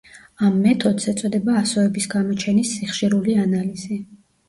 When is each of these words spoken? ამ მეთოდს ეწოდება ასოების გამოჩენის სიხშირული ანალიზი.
ამ 0.45 0.55
მეთოდს 0.63 1.09
ეწოდება 1.11 1.59
ასოების 1.61 2.09
გამოჩენის 2.17 2.75
სიხშირული 2.81 3.41
ანალიზი. 3.47 4.05